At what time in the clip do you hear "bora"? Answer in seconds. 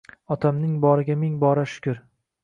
1.43-1.67